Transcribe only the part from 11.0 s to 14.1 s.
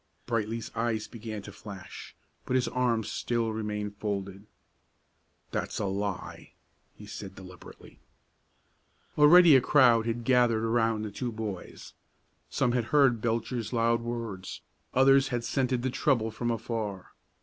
the two boys. Some had heard Belcher's loud